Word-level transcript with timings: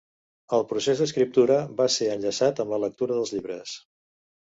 El 0.57 0.61
procés 0.69 1.01
d'escriptura 1.01 1.57
va 1.81 1.87
ser 1.95 2.07
enllaçat 2.13 2.63
amb 2.65 2.73
la 2.75 2.79
lectura 2.85 3.19
dels 3.19 3.35
llibres. 3.37 3.75